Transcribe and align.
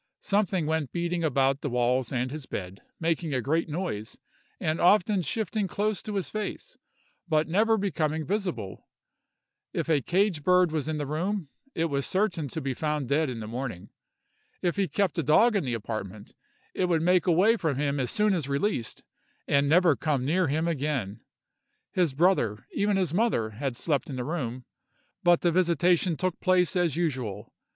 Something 0.21 0.65
went 0.65 0.91
beating 0.91 1.23
about 1.23 1.61
the 1.61 1.69
walls 1.69 2.11
and 2.11 2.31
his 2.31 2.47
bed, 2.47 2.81
making 2.99 3.35
a 3.35 3.39
great 3.39 3.69
noise, 3.69 4.17
and 4.59 4.79
often 4.81 5.21
shifting 5.21 5.67
close 5.67 6.01
to 6.01 6.15
his 6.15 6.27
face, 6.27 6.75
but 7.29 7.47
never 7.47 7.77
becoming 7.77 8.25
visible. 8.25 8.87
If 9.73 9.87
a 9.89 10.01
cage 10.01 10.41
bird 10.41 10.71
was 10.71 10.87
in 10.87 10.97
his 10.97 11.07
room, 11.07 11.49
it 11.75 11.85
was 11.85 12.07
certain 12.07 12.47
to 12.47 12.59
be 12.59 12.73
found 12.73 13.09
dead 13.09 13.29
in 13.29 13.41
the 13.41 13.47
morning. 13.47 13.91
If 14.63 14.75
he 14.75 14.87
kept 14.87 15.19
a 15.19 15.23
dog 15.23 15.55
in 15.55 15.65
the 15.65 15.75
apartment, 15.75 16.33
it 16.73 16.85
would 16.85 17.03
make 17.03 17.27
away 17.27 17.55
from 17.55 17.77
him 17.77 17.99
as 17.99 18.09
soon 18.09 18.33
as 18.33 18.49
released, 18.49 19.03
and 19.47 19.69
never 19.69 19.95
come 19.95 20.25
near 20.25 20.47
him 20.47 20.67
again. 20.67 21.19
His 21.91 22.15
brother, 22.15 22.65
even 22.71 22.97
his 22.97 23.13
mother, 23.13 23.51
had 23.51 23.75
slept 23.75 24.09
in 24.09 24.15
the 24.15 24.23
room, 24.23 24.65
but 25.21 25.41
the 25.41 25.51
visitation 25.51 26.17
took 26.17 26.39
place 26.39 26.75
as 26.75 26.97
usual. 26.97 27.53